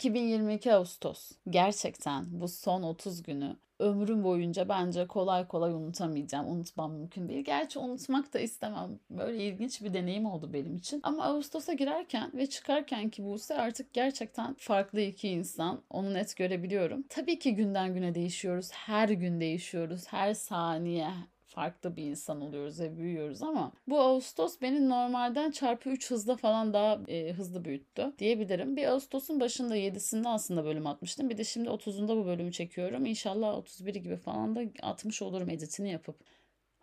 [0.00, 1.32] 2022 Ağustos.
[1.50, 6.48] Gerçekten bu son 30 günü ömrüm boyunca bence kolay kolay unutamayacağım.
[6.48, 7.44] Unutmam mümkün değil.
[7.44, 8.98] Gerçi unutmak da istemem.
[9.10, 11.00] Böyle ilginç bir deneyim oldu benim için.
[11.02, 15.82] Ama Ağustos'a girerken ve çıkarken ki Buse artık gerçekten farklı iki insan.
[15.90, 17.02] Onu net görebiliyorum.
[17.08, 18.70] Tabii ki günden güne değişiyoruz.
[18.72, 20.04] Her gün değişiyoruz.
[20.06, 21.10] Her saniye,
[21.50, 26.72] farklı bir insan oluyoruz ve büyüyoruz ama bu Ağustos beni normalden çarpı 3 hızla falan
[26.72, 28.76] daha e, hızlı büyüttü diyebilirim.
[28.76, 31.30] Bir Ağustos'un başında 7'sinde aslında bölüm atmıştım.
[31.30, 33.06] Bir de şimdi 30'unda bu bölümü çekiyorum.
[33.06, 36.16] İnşallah 31 gibi falan da atmış olurum editini yapıp.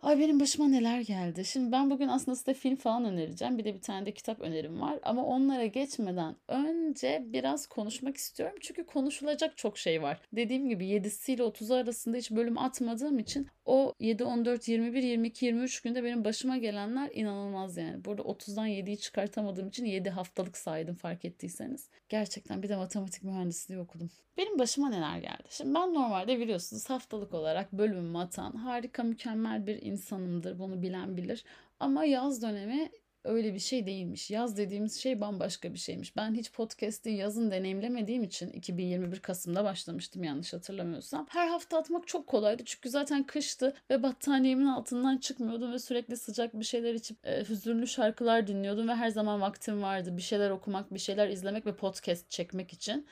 [0.02, 1.44] Ay benim başıma neler geldi.
[1.44, 3.58] Şimdi ben bugün aslında size film falan önereceğim.
[3.58, 4.98] Bir de bir tane de kitap önerim var.
[5.02, 8.56] Ama onlara geçmeden önce biraz konuşmak istiyorum.
[8.60, 10.20] Çünkü konuşulacak çok şey var.
[10.32, 15.46] Dediğim gibi 7'si ile 30'u arasında hiç bölüm atmadığım için o 7, 14, 21, 22,
[15.46, 18.04] 23 günde benim başıma gelenler inanılmaz yani.
[18.04, 21.88] Burada 30'dan 7'yi çıkartamadığım için 7 haftalık saydım fark ettiyseniz.
[22.08, 24.10] Gerçekten bir de matematik mühendisliği okudum.
[24.38, 25.42] Benim başıma neler geldi?
[25.50, 30.58] Şimdi ben normalde biliyorsunuz haftalık olarak bölümümü atan harika mükemmel bir insanımdır.
[30.58, 31.44] Bunu bilen bilir.
[31.80, 32.90] Ama yaz dönemi
[33.24, 34.30] öyle bir şey değilmiş.
[34.30, 36.16] Yaz dediğimiz şey bambaşka bir şeymiş.
[36.16, 41.26] Ben hiç podcast'i yazın deneyimlemediğim için 2021 Kasım'da başlamıştım yanlış hatırlamıyorsam.
[41.30, 46.54] Her hafta atmak çok kolaydı çünkü zaten kıştı ve battaniyemin altından çıkmıyordum ve sürekli sıcak
[46.54, 50.94] bir şeyler içip e, hüzünlü şarkılar dinliyordum ve her zaman vaktim vardı bir şeyler okumak,
[50.94, 53.06] bir şeyler izlemek ve podcast çekmek için.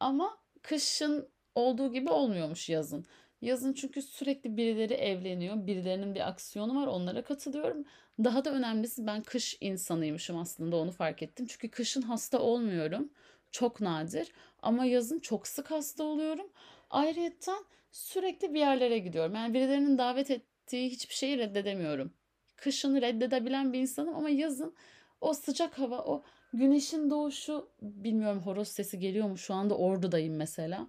[0.00, 3.06] Ama kışın olduğu gibi olmuyormuş yazın.
[3.40, 5.66] Yazın çünkü sürekli birileri evleniyor.
[5.66, 6.86] Birilerinin bir aksiyonu var.
[6.86, 7.84] Onlara katılıyorum.
[8.24, 11.46] Daha da önemlisi ben kış insanıymışım aslında onu fark ettim.
[11.48, 13.12] Çünkü kışın hasta olmuyorum.
[13.50, 14.32] Çok nadir.
[14.62, 16.46] Ama yazın çok sık hasta oluyorum.
[16.90, 17.52] Ayrıca
[17.92, 19.34] sürekli bir yerlere gidiyorum.
[19.34, 22.12] Yani birilerinin davet ettiği hiçbir şeyi reddedemiyorum.
[22.56, 24.74] Kışın reddedebilen bir insanım ama yazın
[25.20, 26.22] o sıcak hava, o
[26.52, 29.38] güneşin doğuşu bilmiyorum horoz sesi geliyor mu?
[29.38, 30.88] Şu anda Ordu'dayım mesela.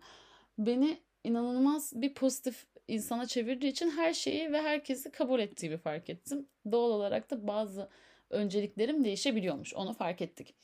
[0.58, 6.48] Beni inanılmaz bir pozitif insana çevirdiği için her şeyi ve herkesi kabul ettiğimi fark ettim.
[6.72, 7.90] Doğal olarak da bazı
[8.30, 9.74] önceliklerim değişebiliyormuş.
[9.74, 10.56] Onu fark ettik.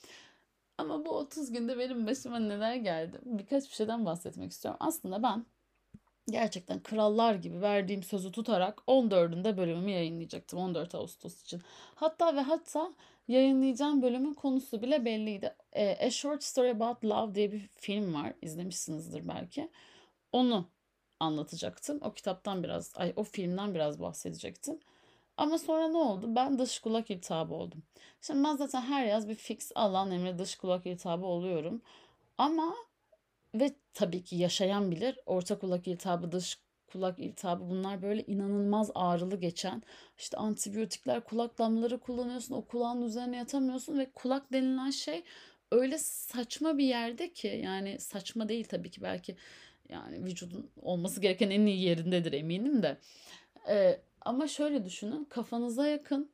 [0.78, 3.20] Ama bu 30 günde benim başıma neler geldi?
[3.26, 4.78] Birkaç bir şeyden bahsetmek istiyorum.
[4.82, 5.46] Aslında ben
[6.30, 11.62] gerçekten krallar gibi verdiğim sözü tutarak 14'ünde bölümümü yayınlayacaktım 14 Ağustos için.
[11.96, 12.94] Hatta ve hatta
[13.28, 15.56] yayınlayacağım bölümün konusu bile belliydi.
[16.02, 18.34] A Short Story About Love diye bir film var.
[18.42, 19.70] İzlemişsinizdir belki.
[20.36, 20.70] Onu
[21.20, 22.00] anlatacaktım.
[22.02, 24.80] O kitaptan biraz, ay o filmden biraz bahsedecektim.
[25.38, 26.36] Ama sonra ne oldu?
[26.36, 27.84] Ben dış kulak iltihabı oldum.
[28.22, 31.82] Şimdi ben zaten her yaz bir fix alan emre dış kulak iltihabı oluyorum.
[32.38, 32.76] Ama
[33.56, 36.60] ve tabii ki yaşayan bilir orta kulak iltihabı, dış
[36.92, 39.84] kulak iltihabı bunlar böyle inanılmaz ağrılı geçen.
[40.18, 45.24] İşte antibiyotikler, kulak damlaları kullanıyorsun, o kulağın üzerine yatamıyorsun ve kulak denilen şey
[45.72, 49.36] öyle saçma bir yerde ki yani saçma değil tabii ki belki
[49.90, 52.98] yani vücudun olması gereken en iyi yerindedir eminim de.
[53.70, 56.30] Ee, ama şöyle düşünün kafanıza yakın,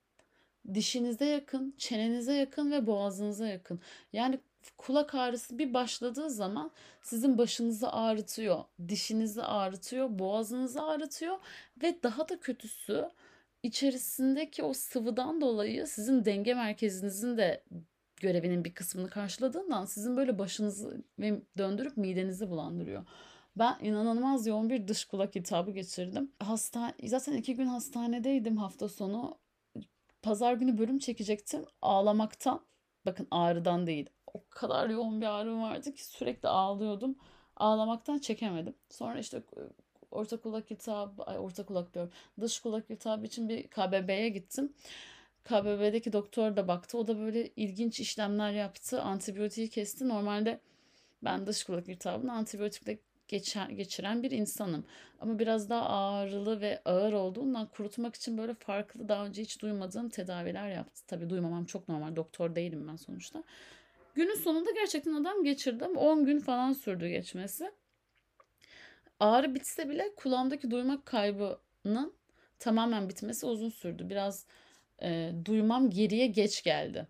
[0.73, 3.79] dişinize yakın, çenenize yakın ve boğazınıza yakın.
[4.13, 4.40] Yani
[4.78, 11.38] kulak ağrısı bir başladığı zaman sizin başınızı ağrıtıyor, dişinizi ağrıtıyor, boğazınızı ağrıtıyor
[11.84, 13.09] ve daha da kötüsü
[13.63, 17.63] içerisindeki o sıvıdan dolayı sizin denge merkezinizin de
[18.16, 21.03] görevinin bir kısmını karşıladığından sizin böyle başınızı
[21.57, 23.06] döndürüp midenizi bulandırıyor.
[23.56, 26.31] Ben inanılmaz yoğun bir dış kulak iltihabı geçirdim.
[26.39, 29.38] Hasta zaten iki gün hastanedeydim hafta sonu.
[30.22, 31.66] Pazar günü bölüm çekecektim.
[31.81, 32.61] Ağlamaktan,
[33.06, 34.09] bakın ağrıdan değil.
[34.34, 37.16] O kadar yoğun bir ağrım vardı ki sürekli ağlıyordum.
[37.56, 38.75] Ağlamaktan çekemedim.
[38.90, 39.61] Sonra işte e,
[40.11, 42.11] orta kulak iltihabı, ay orta kulak diyorum.
[42.40, 44.73] Dış kulak iltihabı için bir KBB'ye gittim.
[45.44, 46.97] KBB'deki doktor da baktı.
[46.97, 49.01] O da böyle ilginç işlemler yaptı.
[49.01, 50.09] Antibiyotiği kesti.
[50.09, 50.61] Normalde
[51.23, 53.00] ben dış kulak iltihabını antibiyotikle
[53.31, 54.85] geçer, geçiren bir insanım.
[55.19, 60.09] Ama biraz daha ağrılı ve ağır olduğundan kurutmak için böyle farklı daha önce hiç duymadığım
[60.09, 61.01] tedaviler yaptı.
[61.07, 62.15] Tabii duymamam çok normal.
[62.15, 63.43] Doktor değilim ben sonuçta.
[64.15, 65.97] Günün sonunda gerçekten adam geçirdim.
[65.97, 67.72] 10 gün falan sürdü geçmesi.
[69.19, 72.13] Ağrı bitse bile kulağımdaki duymak kaybının
[72.59, 74.09] tamamen bitmesi uzun sürdü.
[74.09, 74.45] Biraz
[75.01, 77.07] e, duymam geriye geç geldi.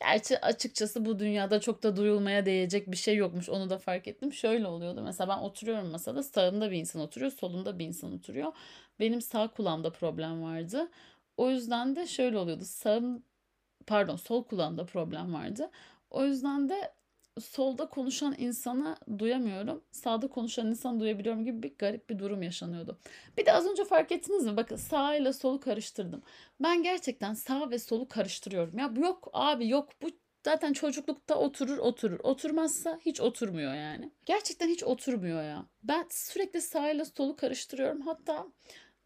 [0.00, 3.48] Gerçi açıkçası bu dünyada çok da duyulmaya değecek bir şey yokmuş.
[3.48, 4.32] Onu da fark ettim.
[4.32, 5.02] Şöyle oluyordu.
[5.02, 6.22] Mesela ben oturuyorum masada.
[6.22, 7.32] Sağımda bir insan oturuyor.
[7.32, 8.52] Solumda bir insan oturuyor.
[9.00, 10.90] Benim sağ kulağımda problem vardı.
[11.36, 12.64] O yüzden de şöyle oluyordu.
[12.64, 13.22] Sağım
[13.86, 15.70] pardon sol kulağımda problem vardı.
[16.10, 16.92] O yüzden de
[17.40, 19.84] solda konuşan insanı duyamıyorum.
[19.92, 22.98] Sağda konuşan insanı duyabiliyorum gibi bir garip bir durum yaşanıyordu.
[23.38, 24.56] Bir de az önce fark ettiniz mi?
[24.56, 26.22] Bakın sağ ile solu karıştırdım.
[26.60, 28.78] Ben gerçekten sağ ve solu karıştırıyorum.
[28.78, 30.08] Ya bu yok abi yok bu
[30.44, 32.20] Zaten çocuklukta oturur oturur.
[32.22, 34.10] Oturmazsa hiç oturmuyor yani.
[34.26, 35.66] Gerçekten hiç oturmuyor ya.
[35.82, 38.00] Ben sürekli sağıyla solu karıştırıyorum.
[38.00, 38.46] Hatta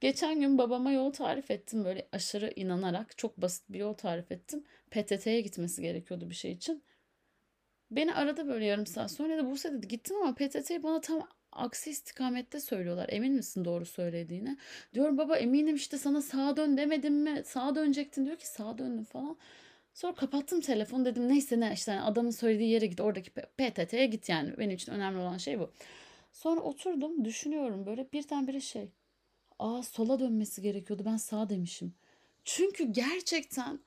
[0.00, 1.84] geçen gün babama yol tarif ettim.
[1.84, 4.64] Böyle aşırı inanarak çok basit bir yol tarif ettim.
[4.90, 6.82] PTT'ye gitmesi gerekiyordu bir şey için.
[7.96, 11.90] Beni aradı böyle yarım saat sonra da Buse dedi gittim ama PTT'yi bana tam aksi
[11.90, 13.06] istikamette söylüyorlar.
[13.08, 14.56] Emin misin doğru söylediğine?
[14.94, 17.42] Diyorum baba eminim işte sana sağa dön demedim mi?
[17.44, 19.36] Sağa dönecektin diyor ki sağa döndüm falan.
[19.94, 24.58] Sonra kapattım telefonu dedim neyse ne işte adamın söylediği yere git oradaki PTT'ye git yani
[24.58, 25.70] benim için önemli olan şey bu.
[26.32, 28.90] Sonra oturdum düşünüyorum böyle birdenbire şey.
[29.58, 31.94] Aa sola dönmesi gerekiyordu ben sağ demişim.
[32.44, 33.80] Çünkü gerçekten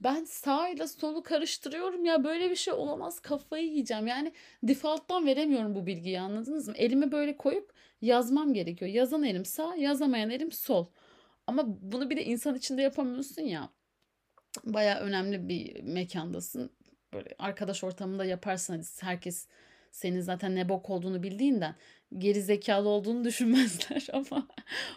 [0.00, 4.06] ben sağ ile solu karıştırıyorum ya böyle bir şey olamaz kafayı yiyeceğim.
[4.06, 4.32] Yani
[4.62, 6.74] default'tan veremiyorum bu bilgiyi anladınız mı?
[6.76, 8.90] Elimi böyle koyup yazmam gerekiyor.
[8.90, 10.86] Yazan elim sağ yazamayan elim sol.
[11.46, 13.70] Ama bunu bir de insan içinde yapamıyorsun ya.
[14.64, 16.70] Baya önemli bir mekandasın.
[17.12, 19.46] Böyle arkadaş ortamında yaparsın hadi herkes
[19.92, 21.74] senin zaten ne bok olduğunu bildiğinden
[22.18, 24.48] geri zekalı olduğunu düşünmezler ama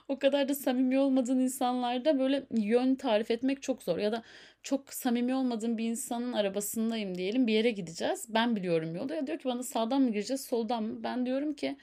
[0.07, 4.23] o kadar da samimi olmadığın insanlarda böyle yön tarif etmek çok zor ya da
[4.63, 9.39] çok samimi olmadığım bir insanın arabasındayım diyelim bir yere gideceğiz ben biliyorum yolu ya diyor
[9.39, 11.77] ki bana sağdan mı gireceğiz soldan mı ben diyorum ki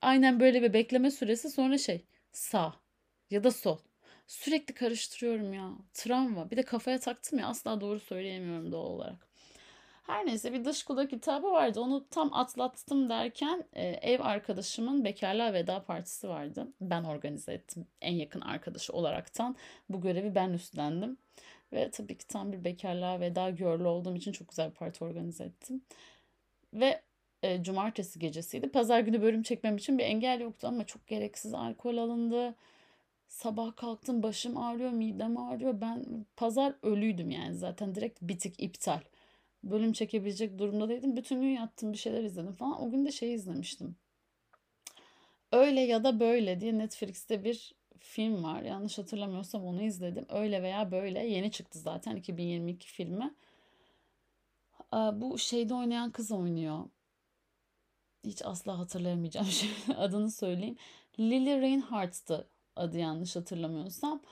[0.00, 2.74] aynen böyle bir bekleme süresi sonra şey sağ
[3.30, 3.78] ya da sol
[4.26, 9.32] sürekli karıştırıyorum ya travma bir de kafaya taktım ya asla doğru söyleyemiyorum doğal olarak
[10.02, 11.80] her neyse bir dış kulak kitabı vardı.
[11.80, 16.68] Onu tam atlattım derken e, ev arkadaşımın bekarlığa veda partisi vardı.
[16.80, 17.86] Ben organize ettim.
[18.00, 19.56] En yakın arkadaşı olaraktan
[19.88, 21.18] bu görevi ben üstlendim.
[21.72, 25.44] Ve tabii ki tam bir bekarlığa veda görlü olduğum için çok güzel bir parti organize
[25.44, 25.82] ettim.
[26.74, 27.02] Ve
[27.42, 28.68] e, cumartesi gecesiydi.
[28.68, 32.54] Pazar günü bölüm çekmem için bir engel yoktu ama çok gereksiz alkol alındı.
[33.28, 35.80] Sabah kalktım başım ağrıyor, midem ağrıyor.
[35.80, 39.00] Ben pazar ölüydüm yani zaten direkt bitik iptal
[39.64, 41.16] bölüm çekebilecek durumda değildim.
[41.16, 42.82] Bütün gün yattım bir şeyler izledim falan.
[42.82, 43.96] O gün de şey izlemiştim.
[45.52, 48.62] Öyle ya da böyle diye Netflix'te bir film var.
[48.62, 50.26] Yanlış hatırlamıyorsam onu izledim.
[50.28, 53.34] Öyle veya böyle yeni çıktı zaten 2022 filmi.
[54.92, 56.84] Bu şeyde oynayan kız oynuyor.
[58.24, 59.70] Hiç asla hatırlayamayacağım şey.
[59.96, 60.76] Adını söyleyeyim.
[61.18, 64.22] Lily Reinhardt'tı adı yanlış hatırlamıyorsam.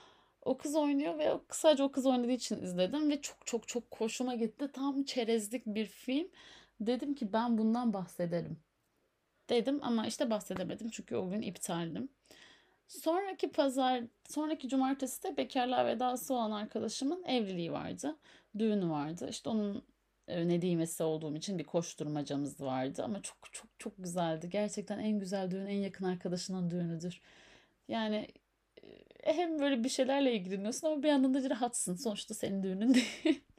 [0.42, 4.34] O kız oynuyor ve sadece o kız oynadığı için izledim ve çok çok çok hoşuma
[4.34, 4.72] gitti.
[4.72, 6.28] Tam çerezlik bir film.
[6.80, 8.60] Dedim ki ben bundan bahsederim.
[9.48, 12.08] Dedim ama işte bahsedemedim çünkü o gün iptaldim.
[12.90, 18.16] Sonraki pazar, sonraki cumartesi de bekarlığa vedası olan arkadaşımın evliliği vardı.
[18.58, 19.26] Düğünü vardı.
[19.30, 19.84] İşte onun
[20.28, 24.50] e, nedimesi olduğum için bir koşturmacamız vardı ama çok çok çok güzeldi.
[24.50, 27.20] Gerçekten en güzel düğün en yakın arkadaşının düğünüdür.
[27.88, 28.28] Yani
[29.24, 31.94] hem böyle bir şeylerle ilgileniyorsun ama bir yandan da rahatsın.
[31.94, 33.42] Sonuçta senin düğünün değil.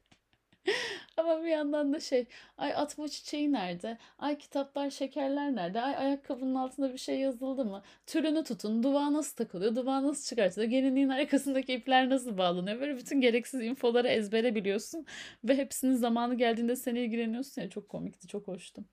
[1.17, 2.25] ama bir yandan da şey
[2.57, 3.97] ay atma çiçeği nerede?
[4.19, 5.81] Ay kitaplar şekerler nerede?
[5.81, 7.83] Ay ayakkabının altında bir şey yazıldı mı?
[8.07, 8.83] Türünü tutun.
[8.83, 9.75] Duvağı nasıl takılıyor?
[9.75, 10.71] Duvağı nasıl çıkartılıyor?
[10.71, 12.81] Gelinliğin arkasındaki ipler nasıl bağlanıyor?
[12.81, 15.05] Böyle bütün gereksiz infoları ezbere biliyorsun.
[15.43, 17.69] Ve hepsinin zamanı geldiğinde seni ilgileniyorsun ya.
[17.69, 18.27] Çok komikti.
[18.27, 18.83] Çok hoştu.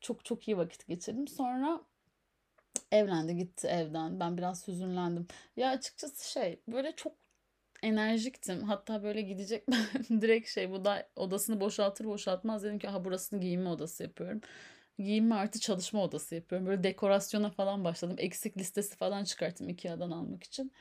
[0.00, 1.28] Çok çok iyi vakit geçirdim.
[1.28, 1.80] Sonra
[2.92, 4.20] Evlendi gitti evden.
[4.20, 5.26] Ben biraz hüzünlendim.
[5.56, 7.12] Ya açıkçası şey böyle çok
[7.82, 8.62] enerjiktim.
[8.62, 9.66] Hatta böyle gidecek
[10.10, 14.40] direkt şey bu da odasını boşaltır boşaltmaz dedim ki ha burasını giyinme odası yapıyorum.
[14.98, 16.66] Giyinme artı çalışma odası yapıyorum.
[16.66, 18.16] Böyle dekorasyona falan başladım.
[18.18, 20.72] Eksik listesi falan çıkarttım Ikea'dan almak için.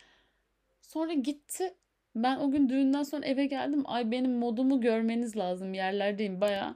[0.82, 1.74] Sonra gitti.
[2.16, 3.84] Ben o gün düğünden sonra eve geldim.
[3.86, 5.74] Ay benim modumu görmeniz lazım.
[5.74, 6.42] Yerlerdeyim.
[6.42, 6.76] Baya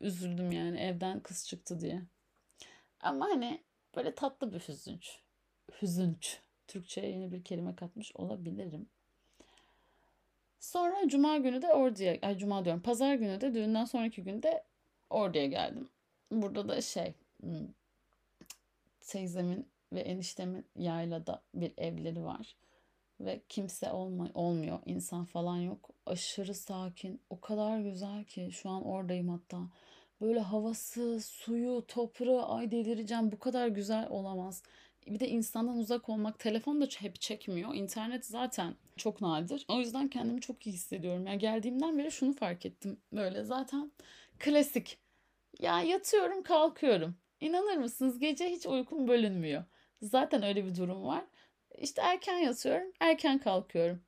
[0.00, 2.02] üzüldüm yani evden kız çıktı diye.
[3.00, 3.60] Ama hani
[3.96, 5.20] Böyle tatlı bir hüzünç.
[5.82, 6.40] Hüzünç.
[6.68, 8.88] Türkçe'ye yeni bir kelime katmış olabilirim.
[10.60, 14.64] Sonra cuma günü de orduya, ay cuma diyorum, pazar günü de düğünden sonraki günde
[15.10, 15.88] orduya geldim.
[16.30, 17.68] Burada da şey, hmm,
[19.00, 22.56] teyzemin ve eniştemin yaylada bir evleri var.
[23.20, 25.90] Ve kimse olma, olmuyor, insan falan yok.
[26.06, 29.58] Aşırı sakin, o kadar güzel ki şu an oradayım hatta.
[30.20, 34.62] Böyle havası, suyu, toprağı ay delireceğim bu kadar güzel olamaz.
[35.06, 37.74] Bir de insandan uzak olmak telefon da hep çekmiyor.
[37.74, 39.64] İnternet zaten çok nadir.
[39.68, 41.26] O yüzden kendimi çok iyi hissediyorum.
[41.26, 43.00] Yani geldiğimden beri şunu fark ettim.
[43.12, 43.92] Böyle zaten
[44.38, 44.98] klasik.
[45.60, 47.16] Ya yatıyorum kalkıyorum.
[47.40, 49.64] İnanır mısınız gece hiç uykum bölünmüyor.
[50.02, 51.24] Zaten öyle bir durum var.
[51.78, 54.02] İşte erken yatıyorum, erken kalkıyorum.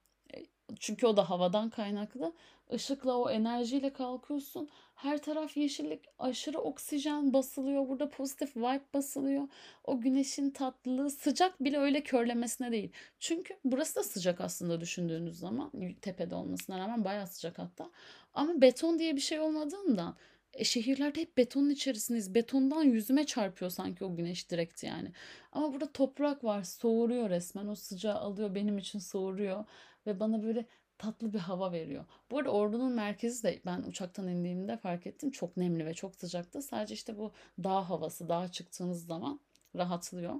[0.80, 2.32] Çünkü o da havadan kaynaklı.
[2.70, 4.68] Işıkla o enerjiyle kalkıyorsun.
[4.94, 7.88] Her taraf yeşillik, aşırı oksijen basılıyor.
[7.88, 9.48] Burada pozitif vibe basılıyor.
[9.84, 12.92] O güneşin tatlılığı sıcak bile öyle körlemesine değil.
[13.18, 15.72] Çünkü burası da sıcak aslında düşündüğünüz zaman.
[16.02, 17.90] Tepede olmasına rağmen bayağı sıcak hatta.
[18.34, 20.16] Ama beton diye bir şey olmadığından
[20.54, 22.34] e, şehirlerde hep betonun içerisindeyiz.
[22.34, 25.12] Betondan yüzüme çarpıyor sanki o güneş direkt yani.
[25.52, 26.62] Ama burada toprak var.
[26.62, 27.66] Soğuruyor resmen.
[27.66, 29.64] O sıcağı alıyor benim için soğuruyor.
[30.06, 30.66] Ve bana böyle
[30.98, 32.04] tatlı bir hava veriyor.
[32.30, 35.30] Bu arada Ordu'nun merkezi de ben uçaktan indiğimde fark ettim.
[35.30, 36.62] Çok nemli ve çok sıcaktı.
[36.62, 37.32] Sadece işte bu
[37.64, 39.40] dağ havası, dağa çıktığınız zaman
[39.76, 40.34] rahatlıyor.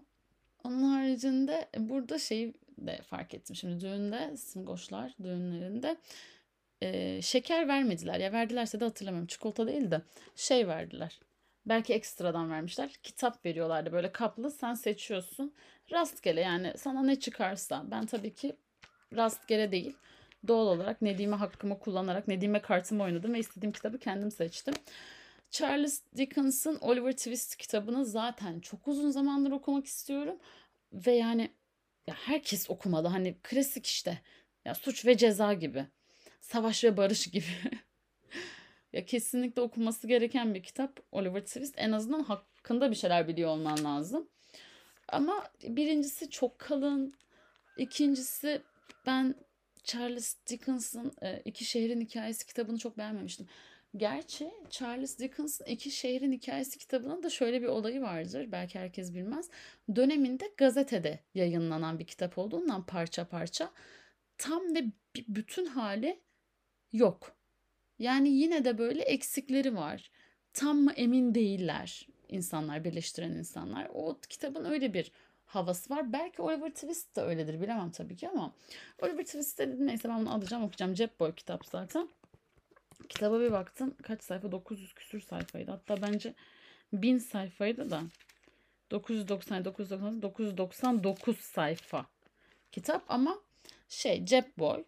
[0.64, 3.56] Onun haricinde burada şeyi de fark ettim.
[3.56, 5.96] Şimdi düğünde, Simgoşlar düğünlerinde
[6.82, 8.20] e, şeker vermediler.
[8.20, 9.26] Ya verdilerse de hatırlamıyorum.
[9.26, 10.02] Çikolata değil de
[10.36, 11.20] şey verdiler.
[11.66, 12.90] Belki ekstradan vermişler.
[13.02, 14.50] Kitap veriyorlardı böyle kaplı.
[14.50, 15.54] Sen seçiyorsun.
[15.92, 17.84] Rastgele yani sana ne çıkarsa.
[17.90, 18.56] Ben tabii ki
[19.16, 19.96] rastgele değil.
[20.48, 24.74] Doğal olarak Nedim'e hakkımı kullanarak Nedim'e kartımı oynadım ve istediğim kitabı kendim seçtim.
[25.50, 30.38] Charles Dickens'ın Oliver Twist kitabını zaten çok uzun zamandır okumak istiyorum.
[30.92, 31.50] Ve yani
[32.06, 33.08] ya herkes okumalı.
[33.08, 34.18] Hani klasik işte.
[34.64, 35.86] Ya suç ve ceza gibi.
[36.40, 37.44] Savaş ve Barış gibi.
[38.92, 41.74] ya kesinlikle okunması gereken bir kitap Oliver Twist.
[41.78, 44.28] En azından hakkında bir şeyler biliyor olman lazım.
[45.08, 47.14] Ama birincisi çok kalın.
[47.76, 48.62] İkincisi
[49.06, 49.34] ben
[49.84, 53.46] Charles Dickens'ın e, İki Şehrin Hikayesi kitabını çok beğenmemiştim.
[53.96, 58.52] Gerçi Charles Dickens'ın İki Şehrin Hikayesi kitabının da şöyle bir olayı vardır.
[58.52, 59.50] Belki herkes bilmez.
[59.96, 63.72] Döneminde gazetede yayınlanan bir kitap olduğundan parça parça
[64.38, 64.84] tam ve
[65.28, 66.20] bütün hali
[66.92, 67.36] yok.
[67.98, 70.10] Yani yine de böyle eksikleri var.
[70.52, 73.88] Tam mı emin değiller insanlar, birleştiren insanlar.
[73.94, 75.12] O kitabın öyle bir
[75.54, 76.12] havası var.
[76.12, 78.52] Belki Oliver Twist de öyledir bilemem tabii ki ama
[79.02, 80.94] Oliver Twist de dedim neyse ben bunu alacağım okuyacağım.
[80.94, 82.08] Cep boy kitap zaten.
[83.08, 85.70] Kitaba bir baktım kaç sayfa 900 küsür sayfaydı.
[85.70, 86.34] Hatta bence
[86.92, 88.02] 1000 sayfaydı da
[88.90, 92.06] 990 990 999 sayfa
[92.72, 93.38] kitap ama
[93.88, 94.84] şey cep boy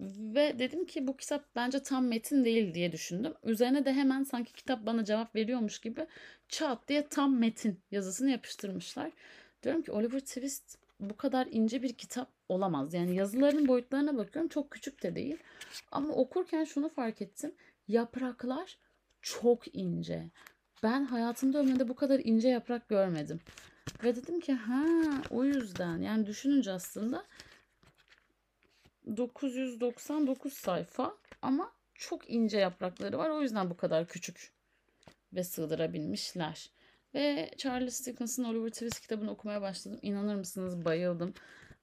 [0.00, 3.34] ve dedim ki bu kitap bence tam metin değil diye düşündüm.
[3.44, 6.06] Üzerine de hemen sanki kitap bana cevap veriyormuş gibi
[6.48, 9.12] çat diye tam metin yazısını yapıştırmışlar.
[9.62, 12.94] Diyorum ki Oliver Twist bu kadar ince bir kitap olamaz.
[12.94, 15.36] Yani yazıların boyutlarına bakıyorum çok küçük de değil.
[15.92, 17.54] Ama okurken şunu fark ettim.
[17.88, 18.78] Yapraklar
[19.22, 20.30] çok ince.
[20.82, 23.40] Ben hayatımda ömrümde bu kadar ince yaprak görmedim.
[24.04, 24.84] Ve dedim ki ha
[25.30, 27.24] o yüzden yani düşününce aslında
[29.16, 33.30] 999 sayfa ama çok ince yaprakları var.
[33.30, 34.52] O yüzden bu kadar küçük
[35.32, 36.70] ve sığdırabilmişler.
[37.14, 39.98] Ve Charles Dickens'ın Oliver Twist kitabını okumaya başladım.
[40.02, 41.34] İnanır mısınız bayıldım.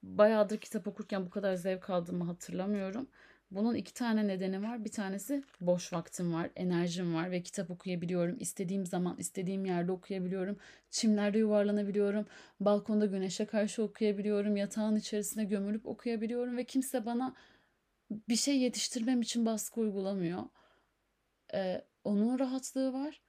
[0.03, 3.09] Bayağıdır kitap okurken bu kadar zevk aldığımı hatırlamıyorum.
[3.51, 4.86] Bunun iki tane nedeni var.
[4.86, 8.38] Bir tanesi boş vaktim var, enerjim var ve kitap okuyabiliyorum.
[8.39, 10.57] İstediğim zaman, istediğim yerde okuyabiliyorum.
[10.89, 12.25] Çimlerde yuvarlanabiliyorum.
[12.59, 14.57] Balkonda güneşe karşı okuyabiliyorum.
[14.57, 17.36] Yatağın içerisine gömülüp okuyabiliyorum ve kimse bana
[18.29, 20.43] bir şey yetiştirmem için baskı uygulamıyor.
[21.53, 23.21] Ee, onun rahatlığı var.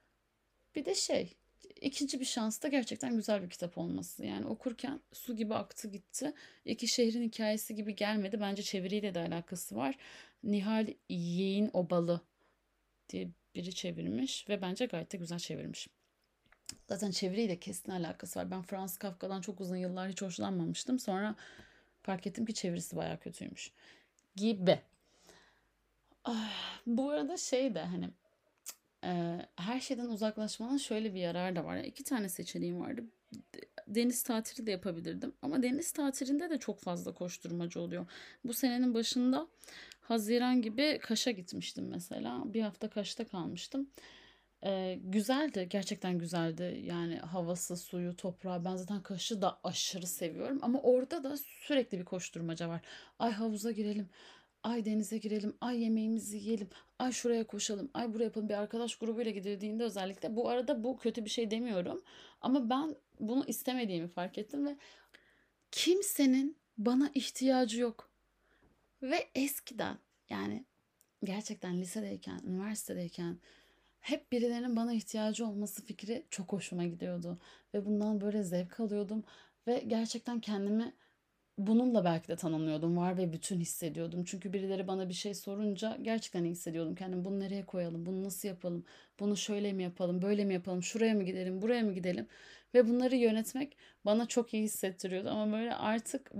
[0.74, 1.39] Bir de şey,
[1.80, 4.24] ikinci bir şans da gerçekten güzel bir kitap olması.
[4.24, 6.32] Yani okurken su gibi aktı gitti.
[6.64, 8.40] İki şehrin hikayesi gibi gelmedi.
[8.40, 9.96] Bence çeviriyle de alakası var.
[10.44, 12.20] Nihal Yeğin Obalı
[13.08, 15.88] diye biri çevirmiş ve bence gayet de güzel çevirmiş.
[16.88, 18.50] Zaten çeviriyle kesin alakası var.
[18.50, 20.98] Ben Frans Kafka'dan çok uzun yıllar hiç hoşlanmamıştım.
[20.98, 21.34] Sonra
[22.02, 23.72] fark ettim ki çevirisi baya kötüymüş.
[24.36, 24.80] Gibi.
[26.24, 28.10] Ah, bu arada şey de hani
[29.56, 31.76] her şeyden uzaklaşmanın şöyle bir yararı da var.
[31.76, 33.04] Yani iki tane seçeneğim vardı.
[33.86, 35.32] Deniz tatili de yapabilirdim.
[35.42, 38.06] Ama deniz tatilinde de çok fazla koşturmacı oluyor.
[38.44, 39.48] Bu senenin başında
[40.00, 42.42] Haziran gibi Kaş'a gitmiştim mesela.
[42.54, 43.90] Bir hafta Kaş'ta kalmıştım.
[44.64, 45.66] Ee, güzeldi.
[45.70, 46.82] Gerçekten güzeldi.
[46.84, 48.64] Yani havası, suyu, toprağı.
[48.64, 50.58] Ben zaten Kaş'ı da aşırı seviyorum.
[50.62, 52.80] Ama orada da sürekli bir koşturmaca var.
[53.18, 54.08] Ay havuza girelim
[54.62, 59.30] ay denize girelim, ay yemeğimizi yiyelim, ay şuraya koşalım, ay buraya yapalım bir arkadaş grubuyla
[59.30, 60.36] gidildiğinde özellikle.
[60.36, 62.02] Bu arada bu kötü bir şey demiyorum
[62.40, 64.76] ama ben bunu istemediğimi fark ettim ve
[65.70, 68.10] kimsenin bana ihtiyacı yok.
[69.02, 69.98] Ve eskiden
[70.30, 70.64] yani
[71.24, 73.38] gerçekten lisedeyken, üniversitedeyken
[74.00, 77.38] hep birilerinin bana ihtiyacı olması fikri çok hoşuma gidiyordu.
[77.74, 79.24] Ve bundan böyle zevk alıyordum.
[79.66, 80.92] Ve gerçekten kendimi
[81.66, 82.96] bununla belki de tanımlıyordum.
[82.96, 84.24] Var ve bütün hissediyordum.
[84.24, 86.94] Çünkü birileri bana bir şey sorunca gerçekten hissediyordum.
[86.94, 88.06] Kendim bunu nereye koyalım?
[88.06, 88.84] Bunu nasıl yapalım?
[89.20, 90.22] Bunu şöyle mi yapalım?
[90.22, 90.82] Böyle mi yapalım?
[90.82, 91.62] Şuraya mı gidelim?
[91.62, 92.26] Buraya mı gidelim?
[92.74, 95.28] Ve bunları yönetmek bana çok iyi hissettiriyordu.
[95.28, 96.32] Ama böyle artık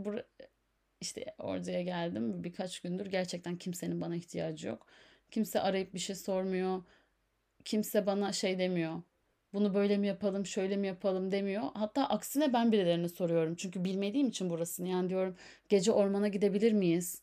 [1.00, 4.86] işte oraya geldim birkaç gündür gerçekten kimsenin bana ihtiyacı yok.
[5.30, 6.82] Kimse arayıp bir şey sormuyor.
[7.64, 9.02] Kimse bana şey demiyor.
[9.52, 11.62] Bunu böyle mi yapalım, şöyle mi yapalım demiyor.
[11.74, 13.54] Hatta aksine ben birilerine soruyorum.
[13.54, 14.88] Çünkü bilmediğim için burasını.
[14.88, 15.36] Yani diyorum
[15.68, 17.22] gece ormana gidebilir miyiz?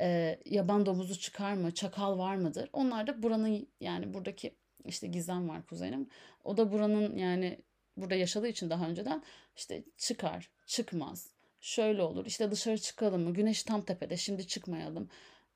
[0.00, 1.74] Ee, yaban domuzu çıkar mı?
[1.74, 2.70] Çakal var mıdır?
[2.72, 4.54] Onlar da buranın yani buradaki
[4.84, 6.08] işte Gizem var kuzenim.
[6.44, 7.58] O da buranın yani
[7.96, 9.22] burada yaşadığı için daha önceden
[9.56, 11.30] işte çıkar, çıkmaz.
[11.60, 12.26] Şöyle olur.
[12.26, 13.34] İşte dışarı çıkalım mı?
[13.34, 14.16] Güneş tam tepede.
[14.16, 15.08] Şimdi çıkmayalım.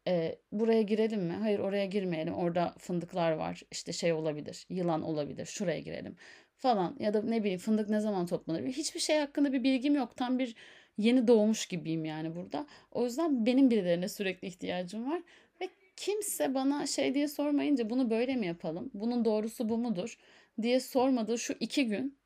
[0.08, 1.32] Ee, buraya girelim mi?
[1.32, 2.34] Hayır oraya girmeyelim.
[2.34, 3.62] Orada fındıklar var.
[3.70, 4.66] İşte şey olabilir.
[4.70, 5.46] Yılan olabilir.
[5.46, 6.16] Şuraya girelim
[6.56, 6.96] falan.
[7.00, 8.62] Ya da ne bileyim fındık ne zaman toplanır?
[8.66, 10.16] Hiçbir şey hakkında bir bilgim yok.
[10.16, 10.54] Tam bir
[10.98, 12.66] yeni doğmuş gibiyim yani burada.
[12.92, 15.22] O yüzden benim birilerine sürekli ihtiyacım var.
[15.60, 18.90] Ve kimse bana şey diye sormayınca bunu böyle mi yapalım?
[18.94, 20.18] Bunun doğrusu bu mudur?
[20.62, 22.18] diye sormadığı şu iki gün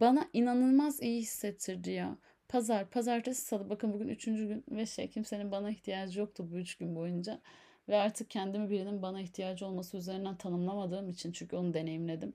[0.00, 2.18] bana inanılmaz iyi hissettirdi ya.
[2.50, 6.74] Pazar, pazartesi, salı bakın bugün üçüncü gün ve şey kimsenin bana ihtiyacı yoktu bu üç
[6.74, 7.40] gün boyunca.
[7.88, 12.32] Ve artık kendimi birinin bana ihtiyacı olması üzerinden tanımlamadığım için çünkü onu deneyimledim.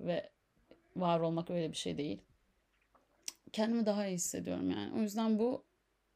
[0.00, 0.30] Ve
[0.96, 2.20] var olmak öyle bir şey değil.
[3.52, 4.92] Kendimi daha iyi hissediyorum yani.
[4.98, 5.64] O yüzden bu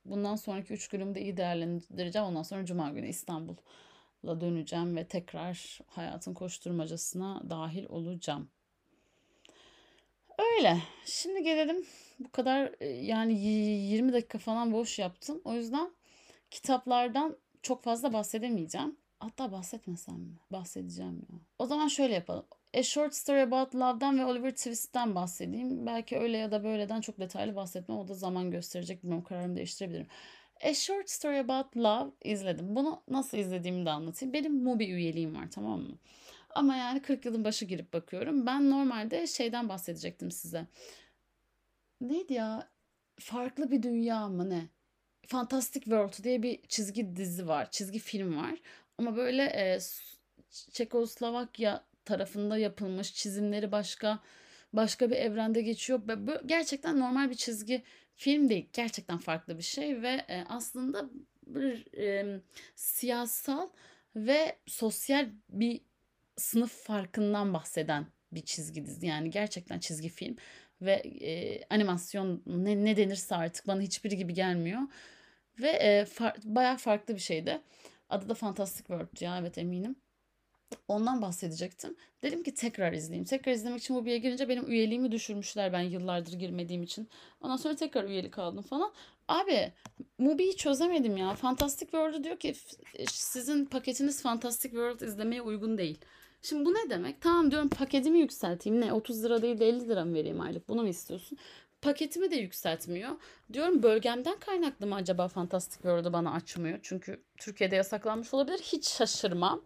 [0.04, 2.28] bundan sonraki üç günümü de iyi değerlendireceğim.
[2.28, 8.48] Ondan sonra cuma günü İstanbul'a döneceğim ve tekrar hayatın koşturmacasına dahil olacağım.
[10.38, 10.78] Öyle.
[11.04, 11.86] Şimdi gelelim
[12.18, 15.40] bu kadar e, yani 20 dakika falan boş yaptım.
[15.44, 15.90] O yüzden
[16.50, 18.96] kitaplardan çok fazla bahsedemeyeceğim.
[19.18, 20.38] Hatta bahsetmesem mi?
[20.52, 21.38] Bahsedeceğim ya.
[21.58, 22.46] O zaman şöyle yapalım.
[22.74, 25.86] A Short Story About Love'dan ve Oliver Twist'ten bahsedeyim.
[25.86, 27.98] Belki öyle ya da böyleden çok detaylı bahsetmem.
[27.98, 29.04] O da zaman gösterecek.
[29.04, 30.06] Bilmem kararımı değiştirebilirim.
[30.64, 32.76] A Short Story About Love izledim.
[32.76, 34.32] Bunu nasıl izlediğimi de anlatayım.
[34.32, 35.98] Benim Mubi üyeliğim var tamam mı?
[36.54, 38.46] Ama yani 40 yılın başı girip bakıyorum.
[38.46, 40.66] Ben normalde şeyden bahsedecektim size.
[42.00, 42.68] Neydi ya?
[43.20, 44.68] Farklı bir dünya mı ne?
[45.26, 47.70] Fantastic World diye bir çizgi dizi var.
[47.70, 48.60] Çizgi film var.
[48.98, 49.78] Ama böyle e,
[50.50, 53.14] Çekoslovakya tarafında yapılmış.
[53.14, 54.18] Çizimleri başka
[54.72, 56.02] başka bir evrende geçiyor.
[56.46, 57.82] Gerçekten normal bir çizgi
[58.14, 58.68] film değil.
[58.72, 61.10] Gerçekten farklı bir şey ve e, aslında
[61.46, 62.40] bir e,
[62.74, 63.68] siyasal
[64.16, 65.80] ve sosyal bir
[66.36, 69.06] sınıf farkından bahseden bir çizgi dizi.
[69.06, 70.36] Yani gerçekten çizgi film
[70.82, 74.80] ve e, animasyon ne, ne denirse artık bana hiçbiri gibi gelmiyor.
[75.60, 77.60] Ve e, far, bayağı farklı bir şeydi.
[78.10, 79.96] Adı da Fantastic World ya evet eminim.
[80.88, 81.96] Ondan bahsedecektim.
[82.22, 83.24] Dedim ki tekrar izleyeyim.
[83.24, 87.08] Tekrar izlemek için Mubi'ye girince benim üyeliğimi düşürmüşler ben yıllardır girmediğim için.
[87.40, 88.92] Ondan sonra tekrar üyelik aldım falan.
[89.28, 89.72] Abi
[90.18, 91.34] Mubi'yi çözemedim ya.
[91.34, 92.54] Fantastic World'u diyor ki
[93.08, 95.98] sizin paketiniz Fantastic World izlemeye uygun değil.
[96.42, 97.20] Şimdi bu ne demek?
[97.20, 98.80] Tamam diyorum paketimi yükselteyim.
[98.80, 100.68] Ne 30 lira değil de 50 lira mı vereyim aylık?
[100.68, 101.38] Bunu mu istiyorsun?
[101.82, 103.10] Paketimi de yükseltmiyor.
[103.52, 106.78] Diyorum bölgemden kaynaklı mı acaba Fantastic World'u bana açmıyor?
[106.82, 108.58] Çünkü Türkiye'de yasaklanmış olabilir.
[108.58, 109.62] Hiç şaşırmam.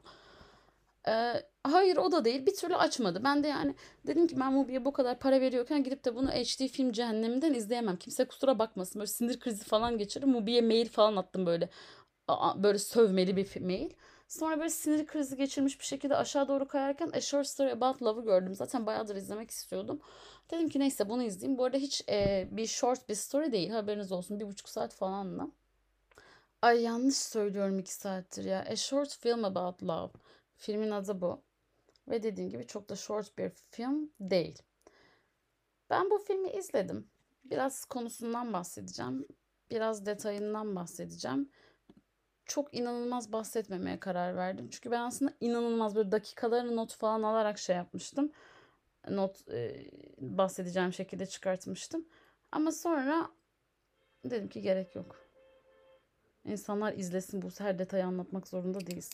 [1.08, 2.46] Ee, hayır o da değil.
[2.46, 3.20] Bir türlü açmadı.
[3.24, 3.74] Ben de yani
[4.06, 7.96] dedim ki ben Mubi'ye bu kadar para veriyorken gidip de bunu HD film cehenneminden izleyemem.
[7.96, 9.00] Kimse kusura bakmasın.
[9.00, 10.26] Böyle sinir krizi falan geçirir.
[10.26, 11.68] Mubi'ye mail falan attım böyle.
[12.56, 13.90] Böyle sövmeli bir mail.
[14.30, 18.24] Sonra böyle sinir krizi geçirmiş bir şekilde aşağı doğru kayarken A Short Story About Love'ı
[18.24, 18.54] gördüm.
[18.54, 20.00] Zaten bayağıdır izlemek istiyordum.
[20.50, 21.58] Dedim ki neyse bunu izleyeyim.
[21.58, 23.70] Bu arada hiç e, bir short bir story değil.
[23.70, 24.40] Haberiniz olsun.
[24.40, 25.48] Bir buçuk saat falan da.
[26.62, 28.64] Ay yanlış söylüyorum iki saattir ya.
[28.68, 30.12] A Short Film About Love.
[30.56, 31.42] Filmin adı bu.
[32.08, 34.58] Ve dediğim gibi çok da short bir film değil.
[35.90, 37.06] Ben bu filmi izledim.
[37.44, 39.26] Biraz konusundan bahsedeceğim.
[39.70, 41.50] Biraz detayından bahsedeceğim
[42.50, 44.68] çok inanılmaz bahsetmemeye karar verdim.
[44.70, 48.32] Çünkü ben aslında inanılmaz böyle dakikalarını not falan alarak şey yapmıştım.
[49.10, 49.86] Not e,
[50.18, 52.04] bahsedeceğim şekilde çıkartmıştım.
[52.52, 53.30] Ama sonra
[54.24, 55.16] dedim ki gerek yok.
[56.44, 59.10] İnsanlar izlesin bu her detayı anlatmak zorunda değiliz.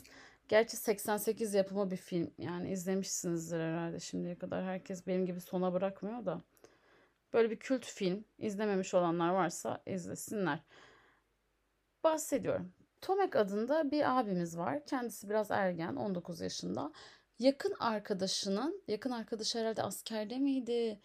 [0.48, 2.30] Gerçi 88 yapımı bir film.
[2.38, 4.64] Yani izlemişsinizdir herhalde şimdiye kadar.
[4.64, 6.42] Herkes benim gibi sona bırakmıyor da.
[7.32, 8.24] Böyle bir kült film.
[8.38, 10.58] izlememiş olanlar varsa izlesinler.
[12.04, 12.72] Bahsediyorum.
[13.06, 14.86] Tomek adında bir abimiz var.
[14.86, 16.92] Kendisi biraz ergen, 19 yaşında.
[17.38, 21.00] Yakın arkadaşının, yakın arkadaşı herhalde askerde miydi?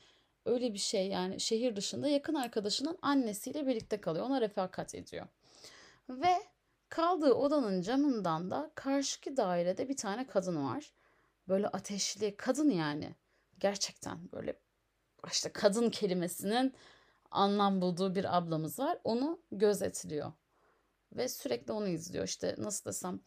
[0.46, 4.26] Öyle bir şey yani şehir dışında yakın arkadaşının annesiyle birlikte kalıyor.
[4.26, 5.28] Ona refakat ediyor.
[6.10, 6.34] Ve
[6.90, 10.94] kaldığı odanın camından da karşıki dairede bir tane kadın var.
[11.48, 13.16] Böyle ateşli kadın yani.
[13.60, 14.60] Gerçekten böyle
[15.32, 16.74] işte kadın kelimesinin
[17.32, 18.98] anlam bulduğu bir ablamız var.
[19.04, 20.32] Onu gözetliyor.
[21.16, 22.26] Ve sürekli onu izliyor.
[22.26, 23.20] İşte nasıl desem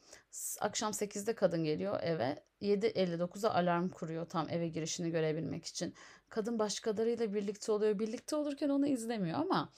[0.60, 2.44] akşam 8'de kadın geliyor eve.
[2.62, 5.94] 7.59'a alarm kuruyor tam eve girişini görebilmek için.
[6.28, 7.98] Kadın başkalarıyla birlikte oluyor.
[7.98, 9.72] Birlikte olurken onu izlemiyor ama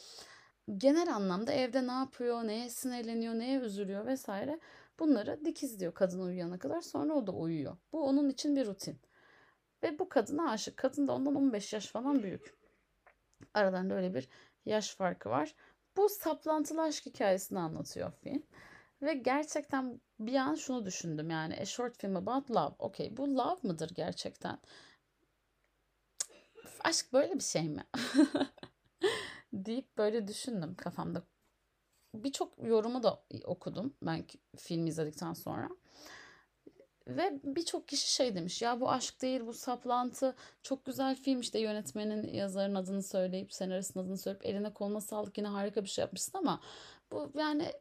[0.76, 4.60] genel anlamda evde ne yapıyor, neye sinirleniyor, neye üzülüyor vesaire
[4.98, 6.80] bunları dikizliyor kadın uyuyana kadar.
[6.80, 7.76] Sonra o da uyuyor.
[7.92, 8.98] Bu onun için bir rutin.
[9.82, 10.76] Ve bu kadına aşık.
[10.76, 12.54] Kadın da ondan 15 yaş falan büyük.
[13.54, 14.28] Aralarında öyle bir
[14.64, 15.54] yaş farkı var.
[15.96, 18.42] Bu saplantılı aşk hikayesini anlatıyor film.
[19.02, 22.74] Ve gerçekten bir an şunu düşündüm yani a short film about love.
[22.78, 24.58] Okey bu love mıdır gerçekten?
[26.80, 27.86] Aşk böyle bir şey mi?
[29.52, 31.22] deyip böyle düşündüm kafamda.
[32.14, 34.24] Birçok yorumu da okudum ben
[34.56, 35.68] film izledikten sonra.
[37.08, 41.58] Ve birçok kişi şey demiş ya bu aşk değil bu saplantı çok güzel film işte
[41.58, 46.38] yönetmenin yazarın adını söyleyip senaristin adını söyleyip eline koluna sağlık yine harika bir şey yapmışsın
[46.38, 46.60] ama
[47.12, 47.72] bu yani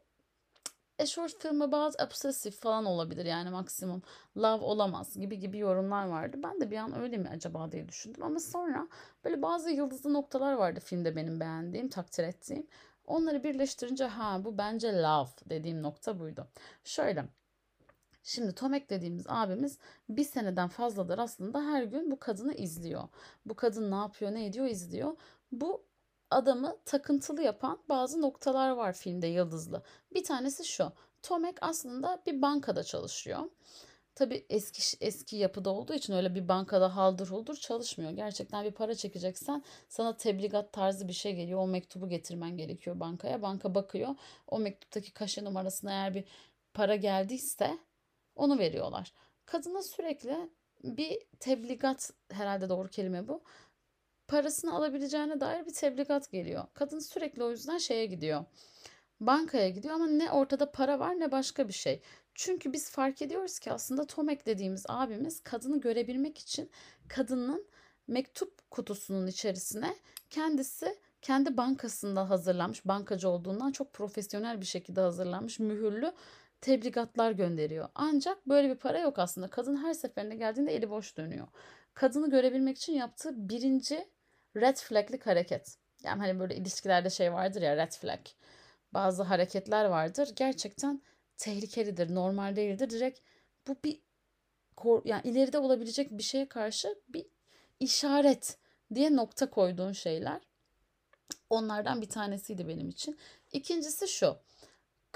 [0.98, 4.02] a short film about obsessive falan olabilir yani maksimum
[4.36, 6.36] love olamaz gibi gibi yorumlar vardı.
[6.42, 8.88] Ben de bir an öyle mi acaba diye düşündüm ama sonra
[9.24, 12.66] böyle bazı yıldızlı noktalar vardı filmde benim beğendiğim, takdir ettiğim.
[13.06, 16.48] Onları birleştirince ha bu bence love dediğim nokta buydu.
[16.84, 17.24] Şöyle
[18.26, 23.08] Şimdi Tomek dediğimiz abimiz bir seneden fazladır aslında her gün bu kadını izliyor.
[23.44, 25.16] Bu kadın ne yapıyor, ne ediyor izliyor.
[25.52, 25.84] Bu
[26.30, 29.82] adamı takıntılı yapan bazı noktalar var filmde Yıldızlı.
[30.14, 30.92] Bir tanesi şu.
[31.22, 33.40] Tomek aslında bir bankada çalışıyor.
[34.14, 38.10] Tabii eski eski yapıda olduğu için öyle bir bankada haldır huldur çalışmıyor.
[38.10, 41.60] Gerçekten bir para çekeceksen sana tebligat tarzı bir şey geliyor.
[41.60, 43.42] O mektubu getirmen gerekiyor bankaya.
[43.42, 44.14] Banka bakıyor.
[44.46, 46.24] O mektuptaki kaşe numarasına eğer bir
[46.74, 47.78] para geldiyse
[48.36, 49.12] onu veriyorlar.
[49.46, 50.50] Kadına sürekli
[50.84, 53.42] bir tebligat herhalde doğru kelime bu.
[54.28, 56.64] Parasını alabileceğine dair bir tebligat geliyor.
[56.74, 58.44] Kadın sürekli o yüzden şeye gidiyor.
[59.20, 62.00] Bankaya gidiyor ama ne ortada para var ne başka bir şey.
[62.34, 66.70] Çünkü biz fark ediyoruz ki aslında Tomek dediğimiz abimiz kadını görebilmek için
[67.08, 67.66] kadının
[68.08, 69.96] mektup kutusunun içerisine
[70.30, 76.12] kendisi kendi bankasında hazırlanmış, bankacı olduğundan çok profesyonel bir şekilde hazırlanmış mühürlü
[76.66, 77.88] tebligatlar gönderiyor.
[77.94, 79.50] Ancak böyle bir para yok aslında.
[79.50, 81.46] Kadın her seferinde geldiğinde eli boş dönüyor.
[81.94, 84.08] Kadını görebilmek için yaptığı birinci
[84.56, 85.76] red flag'lik hareket.
[86.02, 88.20] Yani hani böyle ilişkilerde şey vardır ya red flag.
[88.94, 90.28] Bazı hareketler vardır.
[90.36, 91.02] Gerçekten
[91.36, 92.90] tehlikelidir, normal değildir.
[92.90, 93.20] Direkt
[93.68, 94.00] bu bir
[95.04, 97.26] yani ileride olabilecek bir şeye karşı bir
[97.80, 98.58] işaret
[98.94, 100.40] diye nokta koyduğun şeyler.
[101.50, 103.18] Onlardan bir tanesiydi benim için.
[103.52, 104.36] İkincisi şu.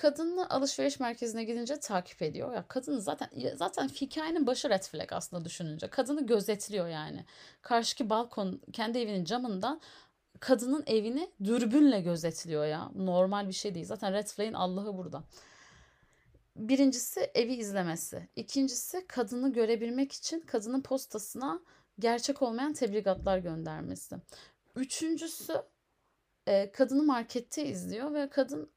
[0.00, 2.54] Kadını alışveriş merkezine gidince takip ediyor.
[2.54, 5.88] Ya kadın zaten zaten hikayenin başı red flag aslında düşününce.
[5.88, 7.24] Kadını gözetliyor yani.
[7.62, 9.80] Karşıki balkon kendi evinin camından
[10.40, 12.90] kadının evini dürbünle gözetliyor ya.
[12.94, 13.86] Normal bir şey değil.
[13.86, 15.24] Zaten red flag'in Allah'ı burada.
[16.56, 18.28] Birincisi evi izlemesi.
[18.36, 21.60] İkincisi kadını görebilmek için kadının postasına
[21.98, 24.16] gerçek olmayan tebligatlar göndermesi.
[24.76, 25.62] Üçüncüsü
[26.46, 28.70] e, kadını markette izliyor ve kadın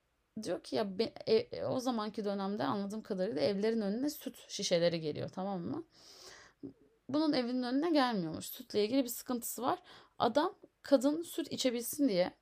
[0.43, 5.29] diyor ki ya be, e, o zamanki dönemde anladığım kadarıyla evlerin önüne süt şişeleri geliyor
[5.29, 5.83] tamam mı?
[7.09, 8.45] Bunun evinin önüne gelmiyormuş.
[8.45, 9.79] Sütle ilgili bir sıkıntısı var.
[10.19, 12.33] Adam kadın süt içebilsin diye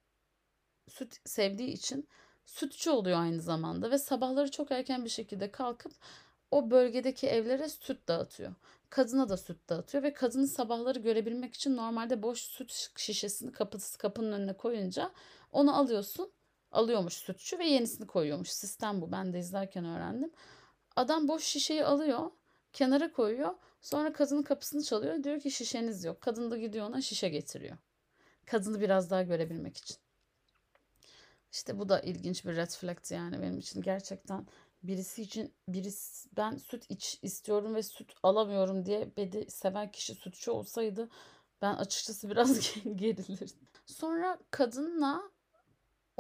[0.89, 2.07] süt sevdiği için
[2.45, 5.91] sütçü oluyor aynı zamanda ve sabahları çok erken bir şekilde kalkıp
[6.51, 8.53] o bölgedeki evlere süt dağıtıyor.
[8.89, 14.31] Kadına da süt dağıtıyor ve kadını sabahları görebilmek için normalde boş süt şişesini kapısı kapının
[14.31, 15.11] önüne koyunca
[15.51, 16.31] onu alıyorsun
[16.71, 18.49] alıyormuş sütçü ve yenisini koyuyormuş.
[18.49, 19.11] Sistem bu.
[19.11, 20.31] Ben de izlerken öğrendim.
[20.95, 22.31] Adam boş şişeyi alıyor,
[22.73, 23.55] kenara koyuyor.
[23.81, 25.23] Sonra kadının kapısını çalıyor.
[25.23, 26.21] Diyor ki şişeniz yok.
[26.21, 27.77] Kadın da gidiyor ona şişe getiriyor.
[28.45, 29.97] Kadını biraz daha görebilmek için.
[31.51, 33.81] İşte bu da ilginç bir red flag'ti yani benim için.
[33.81, 34.47] Gerçekten
[34.83, 40.51] birisi için birisi ben süt iç istiyorum ve süt alamıyorum diye beni seven kişi sütçü
[40.51, 41.09] olsaydı
[41.61, 43.67] ben açıkçası biraz gerilirdim.
[43.85, 45.31] Sonra kadınla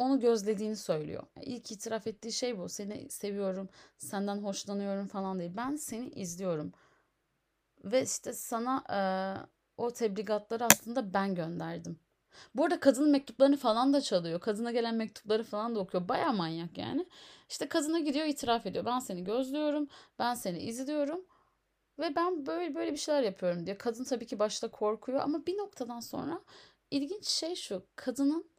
[0.01, 1.23] onu gözlediğini söylüyor.
[1.41, 2.69] İlk itiraf ettiği şey bu.
[2.69, 5.51] Seni seviyorum, senden hoşlanıyorum falan değil.
[5.57, 6.73] Ben seni izliyorum.
[7.83, 8.99] Ve işte sana e,
[9.77, 11.99] o tebligatları aslında ben gönderdim.
[12.55, 14.39] Bu arada kadının mektuplarını falan da çalıyor.
[14.39, 16.07] Kadına gelen mektupları falan da okuyor.
[16.09, 17.05] Baya manyak yani.
[17.49, 18.85] İşte kadına gidiyor itiraf ediyor.
[18.85, 19.87] Ben seni gözlüyorum.
[20.19, 21.25] Ben seni izliyorum.
[21.99, 23.77] Ve ben böyle böyle bir şeyler yapıyorum diye.
[23.77, 26.41] Kadın tabii ki başta korkuyor ama bir noktadan sonra
[26.91, 27.85] ilginç şey şu.
[27.95, 28.50] Kadının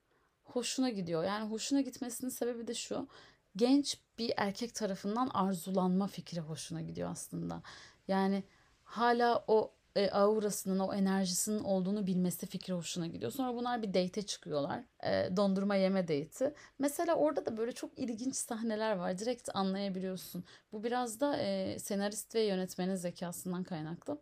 [0.44, 1.24] hoşuna gidiyor.
[1.24, 3.08] Yani hoşuna gitmesinin sebebi de şu.
[3.56, 7.62] Genç bir erkek tarafından arzulanma fikri hoşuna gidiyor aslında.
[8.08, 8.44] Yani
[8.84, 13.32] hala o e, aurasının, o enerjisinin olduğunu bilmesi fikri hoşuna gidiyor.
[13.32, 14.84] Sonra bunlar bir date çıkıyorlar.
[15.04, 16.54] E, dondurma yeme date'i.
[16.78, 19.18] Mesela orada da böyle çok ilginç sahneler var.
[19.18, 20.44] Direkt anlayabiliyorsun.
[20.72, 24.18] Bu biraz da e, senarist ve yönetmenin zekasından kaynaklı.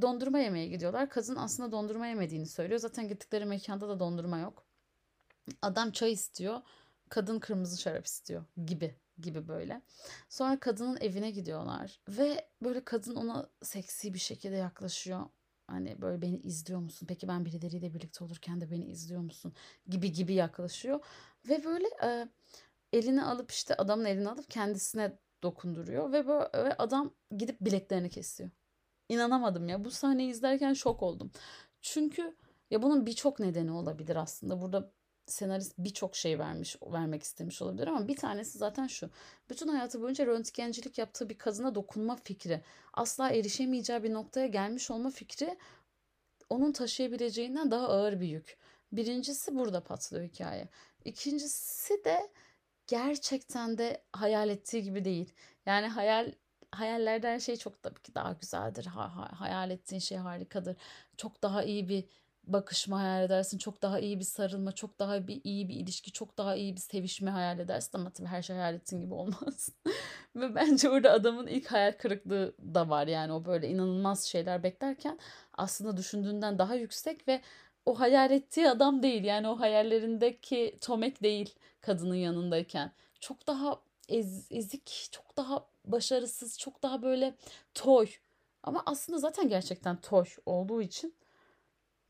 [0.00, 1.10] Dondurma yemeye gidiyorlar.
[1.10, 2.80] Kadın aslında dondurma yemediğini söylüyor.
[2.80, 4.63] Zaten gittikleri mekanda da dondurma yok.
[5.62, 6.60] Adam çay istiyor.
[7.08, 9.82] Kadın kırmızı şarap istiyor gibi gibi böyle.
[10.28, 15.26] Sonra kadının evine gidiyorlar ve böyle kadın ona seksi bir şekilde yaklaşıyor.
[15.66, 17.06] Hani böyle beni izliyor musun?
[17.06, 19.52] Peki ben birileriyle birlikte olurken de beni izliyor musun?
[19.88, 21.00] Gibi gibi yaklaşıyor.
[21.48, 22.28] Ve böyle e,
[22.92, 28.50] elini alıp işte adamın elini alıp kendisine dokunduruyor ve böyle ve adam gidip bileklerini kesiyor.
[29.08, 29.84] İnanamadım ya.
[29.84, 31.30] Bu sahneyi izlerken şok oldum.
[31.80, 32.36] Çünkü
[32.70, 34.60] ya bunun birçok nedeni olabilir aslında.
[34.60, 34.92] Burada
[35.26, 39.10] senarist birçok şey vermiş, vermek istemiş olabilir ama bir tanesi zaten şu.
[39.50, 42.60] Bütün hayatı boyunca röntgencilik yaptığı bir kadına dokunma fikri,
[42.92, 45.58] asla erişemeyeceği bir noktaya gelmiş olma fikri
[46.50, 48.58] onun taşıyabileceğinden daha ağır bir yük.
[48.92, 50.68] Birincisi burada patlıyor hikaye.
[51.04, 52.30] İkincisi de
[52.86, 55.32] gerçekten de hayal ettiği gibi değil.
[55.66, 56.32] Yani hayal
[56.72, 58.86] hayallerde her şey çok tabii ki daha güzeldir.
[58.86, 60.76] Ha, ha- hayal ettiğin şey harikadır.
[61.16, 62.04] Çok daha iyi bir
[62.46, 63.58] bakışma hayal edersin.
[63.58, 66.80] Çok daha iyi bir sarılma, çok daha bir iyi bir ilişki, çok daha iyi bir
[66.80, 69.68] sevişme hayal edersin ama tabii her şey hayal ettiğin gibi olmaz.
[70.36, 73.06] Ve bence orada adamın ilk hayal kırıklığı da var.
[73.06, 75.18] Yani o böyle inanılmaz şeyler beklerken
[75.54, 77.40] aslında düşündüğünden daha yüksek ve
[77.86, 79.24] o hayal ettiği adam değil.
[79.24, 82.92] Yani o hayallerindeki Tomek değil kadının yanındayken.
[83.20, 87.34] Çok daha ez- ezik, çok daha başarısız, çok daha böyle
[87.74, 88.06] toy.
[88.62, 91.14] Ama aslında zaten gerçekten toy olduğu için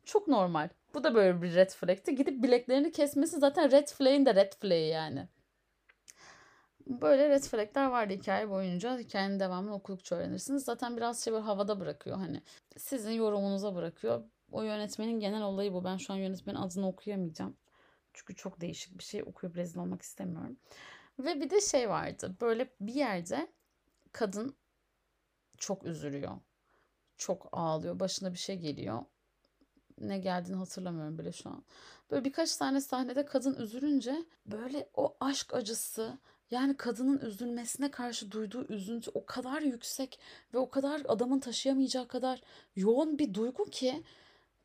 [0.05, 0.69] çok normal.
[0.95, 2.15] Bu da böyle bir red flag'ti.
[2.15, 5.29] Gidip bileklerini kesmesi zaten red flag'in de red flag'i yani.
[6.87, 8.99] Böyle red flag'ler vardı hikaye boyunca.
[8.99, 10.65] Hikayenin devamını okudukça öğrenirsiniz.
[10.65, 12.43] Zaten biraz şey böyle havada bırakıyor hani.
[12.77, 14.25] Sizin yorumunuza bırakıyor.
[14.53, 15.85] O yönetmenin genel olayı bu.
[15.85, 17.57] Ben şu an yönetmenin adını okuyamayacağım.
[18.13, 20.57] Çünkü çok değişik bir şey okuyup rezil olmak istemiyorum.
[21.19, 22.37] Ve bir de şey vardı.
[22.41, 23.53] Böyle bir yerde
[24.13, 24.57] kadın
[25.59, 26.39] çok üzülüyor.
[27.17, 28.01] Çok ağlıyor.
[28.01, 29.05] Başına bir şey geliyor.
[30.01, 31.65] Ne geldiğini hatırlamıyorum bile şu an.
[32.11, 36.19] Böyle birkaç tane sahnede kadın üzülünce böyle o aşk acısı
[36.51, 40.19] yani kadının üzülmesine karşı duyduğu üzüntü o kadar yüksek
[40.55, 42.41] ve o kadar adamın taşıyamayacağı kadar
[42.77, 44.03] yoğun bir duygu ki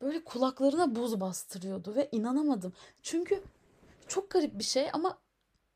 [0.02, 2.72] böyle kulaklarına buz bastırıyordu ve inanamadım.
[3.02, 3.42] Çünkü
[4.08, 5.18] çok garip bir şey ama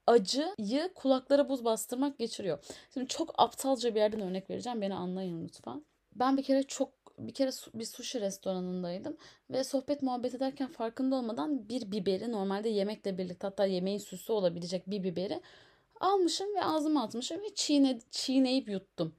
[0.06, 2.58] acıyı kulaklara buz bastırmak geçiriyor.
[2.94, 4.80] Şimdi çok aptalca bir yerden örnek vereceğim.
[4.80, 5.84] Beni anlayın lütfen.
[6.14, 9.16] Ben bir kere çok bir kere bir sushi restoranındaydım
[9.50, 14.90] ve sohbet muhabbet ederken farkında olmadan bir biberi normalde yemekle birlikte hatta yemeğin süsü olabilecek
[14.90, 15.40] bir biberi
[16.00, 19.14] almışım ve ağzıma atmışım ve çiğne, çiğneyip yuttum.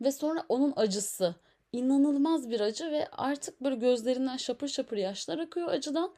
[0.00, 1.34] Ve sonra onun acısı
[1.72, 6.14] inanılmaz bir acı ve artık böyle gözlerinden şapır şapır yaşlar akıyor acıdan.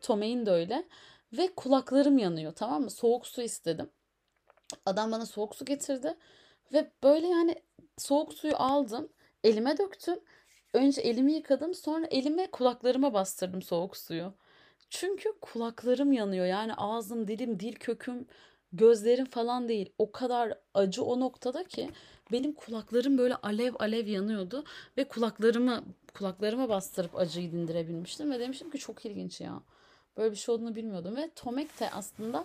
[0.00, 0.84] Tomei'nin de öyle.
[1.32, 2.90] Ve kulaklarım yanıyor tamam mı?
[2.90, 3.90] Soğuk su istedim.
[4.86, 6.14] Adam bana soğuk su getirdi.
[6.72, 7.62] Ve böyle yani
[7.98, 9.08] soğuk suyu aldım.
[9.44, 10.20] Elime döktüm.
[10.76, 11.74] Önce elimi yıkadım.
[11.74, 14.32] Sonra elime kulaklarıma bastırdım soğuk suyu.
[14.90, 16.46] Çünkü kulaklarım yanıyor.
[16.46, 18.26] Yani ağzım, dilim, dil köküm,
[18.72, 19.92] gözlerim falan değil.
[19.98, 21.90] O kadar acı o noktada ki
[22.32, 24.64] benim kulaklarım böyle alev alev yanıyordu
[24.96, 25.84] ve kulaklarımı
[26.14, 29.62] kulaklarıma bastırıp acıyı dindirebilmiştim ve demiştim ki çok ilginç ya.
[30.16, 32.44] Böyle bir şey olduğunu bilmiyordum ve Tomek de aslında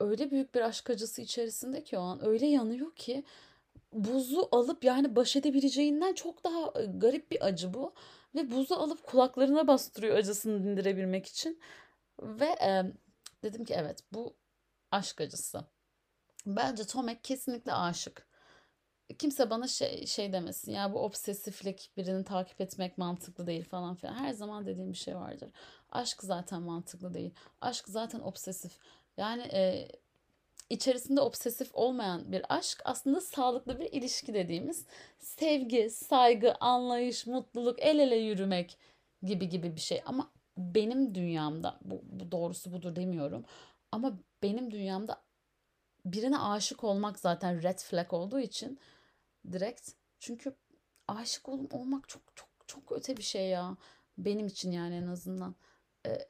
[0.00, 3.24] öyle büyük bir aşk acısı içerisinde ki o an öyle yanıyor ki
[3.92, 7.94] buzu alıp yani baş edebileceğinden çok daha e, garip bir acı bu.
[8.34, 11.60] Ve buzu alıp kulaklarına bastırıyor acısını dindirebilmek için.
[12.22, 12.82] Ve e,
[13.42, 14.36] dedim ki evet bu
[14.90, 15.64] aşk acısı.
[16.46, 18.26] Bence Tomek kesinlikle aşık.
[19.18, 24.14] Kimse bana şey, şey demesin ya bu obsesiflik birini takip etmek mantıklı değil falan filan.
[24.14, 25.50] Her zaman dediğim bir şey vardır.
[25.90, 27.34] Aşk zaten mantıklı değil.
[27.60, 28.78] Aşk zaten obsesif.
[29.16, 29.88] Yani e,
[30.72, 34.86] içerisinde obsesif olmayan bir aşk aslında sağlıklı bir ilişki dediğimiz
[35.18, 38.78] sevgi, saygı, anlayış, mutluluk, el ele yürümek
[39.22, 40.02] gibi gibi bir şey.
[40.06, 43.44] Ama benim dünyamda bu, bu doğrusu budur demiyorum.
[43.92, 45.22] Ama benim dünyamda
[46.06, 48.78] birine aşık olmak zaten red flag olduğu için
[49.52, 50.54] direkt çünkü
[51.08, 53.76] aşık ol- olmak çok çok çok öte bir şey ya.
[54.18, 55.54] Benim için yani en azından.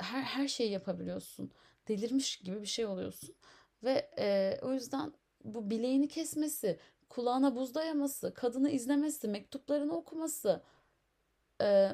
[0.01, 1.53] Her her şeyi yapabiliyorsun.
[1.89, 3.35] Delirmiş gibi bir şey oluyorsun.
[3.85, 5.13] Ve e, o yüzden
[5.45, 10.63] bu bileğini kesmesi, kulağına buz dayaması, kadını izlemesi, mektuplarını okuması,
[11.63, 11.91] e,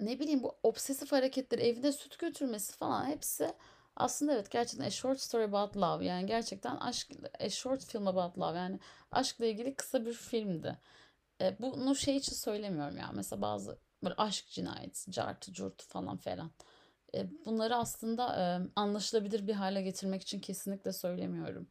[0.00, 3.54] ne bileyim bu obsesif hareketleri, evine süt götürmesi falan hepsi
[3.96, 8.38] aslında evet gerçekten A Short Story About Love yani gerçekten aşk, A Short Film About
[8.38, 10.78] Love yani aşkla ilgili kısa bir filmdi.
[11.40, 16.50] E, bunu şey için söylemiyorum ya mesela bazı böyle aşk cinayeti, cartı curtu falan falan.
[17.14, 21.68] E, bunları aslında e, anlaşılabilir bir hale getirmek için kesinlikle söylemiyorum.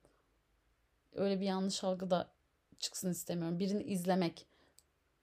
[1.14, 2.32] Öyle bir yanlış algı da
[2.80, 3.60] çıksın istemiyorum.
[3.60, 4.48] Birini izlemek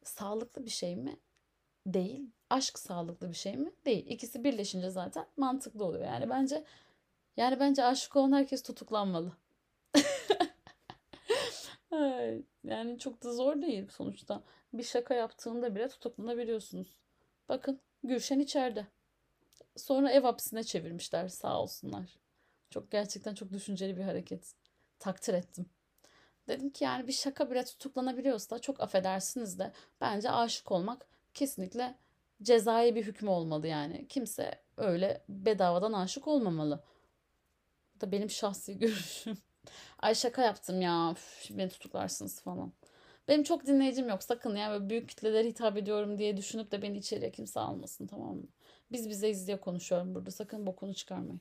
[0.05, 1.17] sağlıklı bir şey mi?
[1.87, 2.31] Değil.
[2.51, 3.73] Aşk sağlıklı bir şey mi?
[3.87, 4.07] Değil.
[4.07, 6.05] İkisi birleşince zaten mantıklı oluyor.
[6.05, 6.65] Yani bence
[7.37, 9.33] yani bence aşık olan herkes tutuklanmalı.
[12.67, 14.43] Yani çok da zor değil sonuçta.
[14.73, 16.97] Bir şaka yaptığında bile tutuklanabiliyorsunuz.
[17.49, 18.87] Bakın Gülşen içeride.
[19.77, 22.19] Sonra ev hapsine çevirmişler sağ olsunlar.
[22.71, 24.55] Çok gerçekten çok düşünceli bir hareket.
[24.99, 25.67] Takdir ettim.
[26.49, 31.99] Dedim ki yani bir şaka bile tutuklanabiliyorsa çok affedersiniz de bence aşık olmak kesinlikle
[32.43, 34.09] cezai bir hüküm olmalı yani.
[34.09, 36.85] Kimse öyle bedavadan aşık olmamalı.
[37.97, 39.39] Bu da benim şahsi görüşüm.
[39.99, 41.12] Ay şaka yaptım ya.
[41.12, 42.73] Üf, beni tutuklarsınız falan.
[43.29, 44.23] Benim çok dinleyicim yok.
[44.23, 48.37] Sakın ya böyle büyük kitlelere hitap ediyorum diye düşünüp de beni içeriye kimse almasın tamam
[48.37, 48.47] mı?
[48.92, 50.31] Biz bizeyiz diye konuşuyorum burada.
[50.31, 51.40] Sakın bokunu çıkarmayın.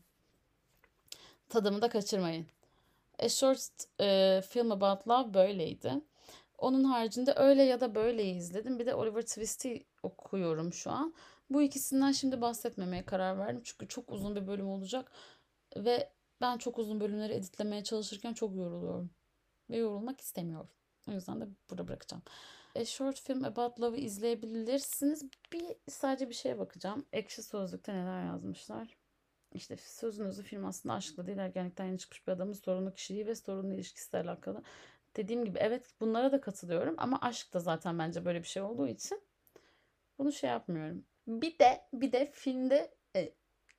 [1.50, 2.46] Tadımı da kaçırmayın.
[3.20, 3.70] A Short
[4.02, 5.94] e, Film About Love böyleydi.
[6.58, 8.80] Onun haricinde öyle ya da böyleyi izledim.
[8.80, 11.14] Bir de Oliver Twist'i okuyorum şu an.
[11.50, 13.62] Bu ikisinden şimdi bahsetmemeye karar verdim.
[13.64, 15.12] Çünkü çok uzun bir bölüm olacak.
[15.78, 16.10] Ve
[16.42, 19.10] ben çok uzun bölümleri editlemeye çalışırken çok yoruluyorum.
[19.70, 20.70] Ve yorulmak istemiyorum.
[21.10, 22.24] O yüzden de burada bırakacağım.
[22.76, 25.26] A Short Film About Love'ı izleyebilirsiniz.
[25.54, 27.06] Bir sadece bir şeye bakacağım.
[27.14, 28.98] Ekşi Sözlük'te neler yazmışlar.
[29.54, 33.36] İşte sözün özü film aslında aşkla değil ergenlikten yeni çıkmış bir adamın sorunlu kişiliği ve
[33.36, 34.64] sorunlu ilişkisiyle alakalı.
[35.16, 38.88] Dediğim gibi evet bunlara da katılıyorum ama aşk da zaten bence böyle bir şey olduğu
[38.88, 39.22] için
[40.20, 41.06] bunu şey yapmıyorum.
[41.28, 43.34] Bir de bir de filmde e,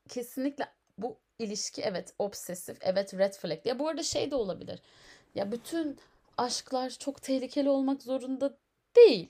[0.09, 3.67] kesinlikle bu ilişki evet obsesif, evet red flag.
[3.67, 4.83] Ya bu arada şey de olabilir.
[5.35, 5.99] Ya bütün
[6.37, 8.59] aşklar çok tehlikeli olmak zorunda
[8.97, 9.29] değil.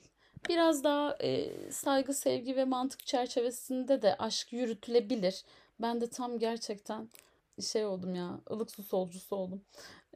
[0.49, 5.43] Biraz daha e, saygı, sevgi ve mantık çerçevesinde de aşk yürütülebilir.
[5.81, 7.09] Ben de tam gerçekten
[7.61, 9.61] şey oldum ya, ılık su solcusu oldum.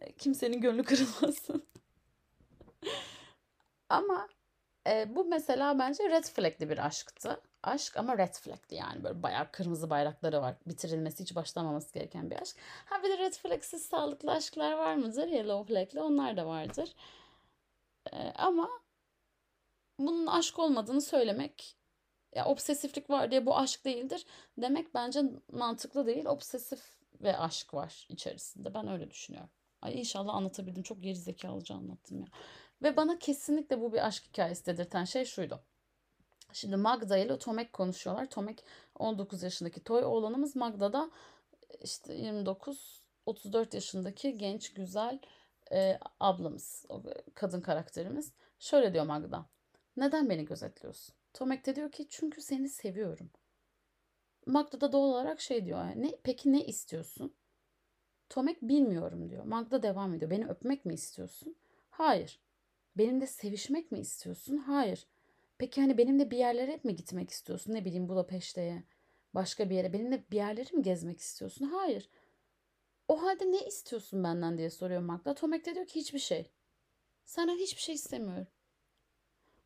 [0.01, 1.65] E, Kimsenin gönlü kırılmasın.
[3.89, 4.27] Ama
[4.87, 7.41] e, bu mesela bence red flag'li bir aşktı.
[7.63, 10.55] Aşk ama red flag'li yani böyle bayağı kırmızı bayrakları var.
[10.67, 12.57] Bitirilmesi hiç başlamaması gereken bir aşk.
[12.85, 15.27] Ha bir de red flag'siz sağlıklı aşklar var mıdır?
[15.27, 16.95] Yellow flag'li onlar da vardır.
[18.13, 18.69] E, ama
[20.07, 21.77] bunun aşk olmadığını söylemek
[22.35, 24.25] ya obsesiflik var diye bu aşk değildir
[24.57, 26.25] demek bence mantıklı değil.
[26.25, 26.81] Obsesif
[27.21, 28.73] ve aşk var içerisinde.
[28.73, 29.49] Ben öyle düşünüyorum.
[29.81, 30.83] Ay inşallah anlatabildim.
[30.83, 32.27] Çok geri zekalıca anlattım ya.
[32.83, 35.63] Ve bana kesinlikle bu bir aşk hikayesi dedirten şey şuydu.
[36.53, 38.29] Şimdi Magda ile Tomek konuşuyorlar.
[38.29, 38.63] Tomek
[38.95, 40.55] 19 yaşındaki toy oğlanımız.
[40.55, 41.11] Magda da
[41.83, 45.19] işte 29 34 yaşındaki genç güzel
[45.71, 46.85] e, ablamız.
[47.33, 48.33] Kadın karakterimiz.
[48.59, 49.45] Şöyle diyor Magda.
[49.97, 51.15] Neden beni gözetliyorsun?
[51.33, 53.31] Tomek de diyor ki çünkü seni seviyorum.
[54.45, 55.85] Magda da doğal olarak şey diyor.
[55.95, 57.35] Ne, peki ne istiyorsun?
[58.29, 59.43] Tomek bilmiyorum diyor.
[59.43, 60.31] Magda devam ediyor.
[60.31, 61.55] Beni öpmek mi istiyorsun?
[61.89, 62.41] Hayır.
[62.97, 64.57] Benimle sevişmek mi istiyorsun?
[64.57, 65.07] Hayır.
[65.57, 67.73] Peki hani benimle bir yerlere mi gitmek istiyorsun?
[67.73, 68.83] Ne bileyim Budapeşte'ye,
[69.33, 69.93] başka bir yere.
[69.93, 71.65] Benimle bir yerleri mi gezmek istiyorsun?
[71.65, 72.09] Hayır.
[73.07, 75.33] O halde ne istiyorsun benden diye soruyor Magda.
[75.35, 76.51] Tomek de diyor ki hiçbir şey.
[77.25, 78.47] Senden hiçbir şey istemiyorum.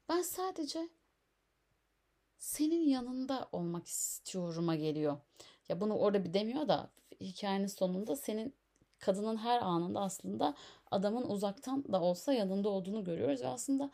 [0.09, 0.89] Ben sadece
[2.37, 5.17] senin yanında olmak istiyorum'a geliyor.
[5.69, 6.91] Ya bunu orada bir demiyor da
[7.21, 8.55] hikayenin sonunda senin
[8.99, 10.55] kadının her anında aslında
[10.91, 13.91] adamın uzaktan da olsa yanında olduğunu görüyoruz ve aslında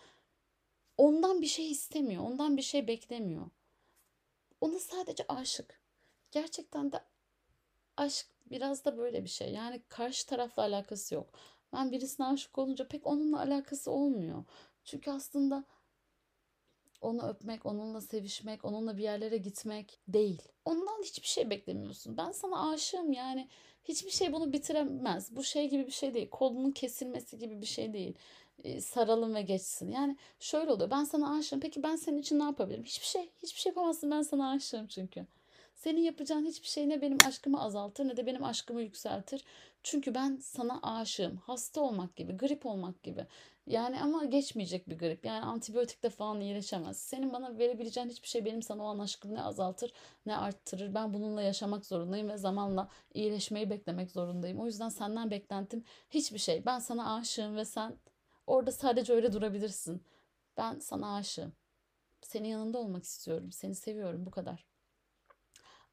[0.98, 3.50] ondan bir şey istemiyor, ondan bir şey beklemiyor.
[4.62, 5.82] Ona sadece aşık.
[6.32, 7.04] Gerçekten de
[7.98, 9.54] aşk biraz da böyle bir şey.
[9.54, 11.30] Yani karşı tarafla alakası yok.
[11.74, 14.44] Ben birisine aşık olunca pek onunla alakası olmuyor.
[14.86, 15.64] Çünkü aslında
[17.02, 20.42] onu öpmek, onunla sevişmek, onunla bir yerlere gitmek değil.
[20.66, 22.18] Ondan hiçbir şey beklemiyorsun.
[22.18, 23.48] Ben sana aşığım yani.
[23.84, 25.36] Hiçbir şey bunu bitiremez.
[25.36, 26.30] Bu şey gibi bir şey değil.
[26.30, 28.14] Kolunun kesilmesi gibi bir şey değil.
[28.64, 29.92] Ee, saralım ve geçsin.
[29.92, 30.92] Yani şöyle oluyor.
[30.92, 31.60] Ben sana aşığım.
[31.60, 32.84] Peki ben senin için ne yapabilirim?
[32.84, 33.30] Hiçbir şey.
[33.44, 34.12] Hiçbir şey yapamazsın.
[34.12, 35.26] Ben sana aşığım çünkü.
[35.76, 39.44] Senin yapacağın hiçbir şey ne benim aşkımı azaltır ne de benim aşkımı yükseltir.
[39.84, 41.38] Çünkü ben sana aşığım.
[41.38, 43.28] Hasta olmak gibi, grip olmak gibi.
[43.68, 45.26] Yani ama geçmeyecek bir grip.
[45.26, 46.98] Yani antibiyotikle falan iyileşemez.
[47.00, 49.94] Senin bana verebileceğin hiçbir şey benim sana olan aşkımı ne azaltır
[50.26, 50.94] ne arttırır.
[50.94, 54.60] Ben bununla yaşamak zorundayım ve zamanla iyileşmeyi beklemek zorundayım.
[54.60, 56.66] O yüzden senden beklentim hiçbir şey.
[56.66, 57.98] Ben sana aşığım ve sen
[58.48, 60.04] orada sadece öyle durabilirsin.
[60.58, 61.54] Ben sana aşığım.
[62.22, 63.52] Senin yanında olmak istiyorum.
[63.52, 64.66] Seni seviyorum bu kadar.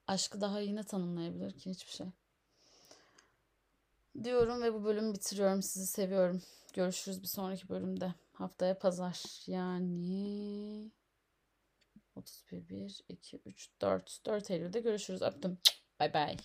[0.07, 2.07] Aşkı daha iyi ne tanımlayabilir ki hiçbir şey.
[4.25, 5.63] Diyorum ve bu bölümü bitiriyorum.
[5.63, 6.43] Sizi seviyorum.
[6.75, 8.15] Görüşürüz bir sonraki bölümde.
[8.33, 9.23] Haftaya pazar.
[9.47, 10.91] Yani
[12.17, 14.21] 31, 1, 2, 3, 4.
[14.27, 15.23] 4 Eylül'de görüşürüz.
[15.23, 15.59] Öptüm.
[16.01, 16.37] Bay bay.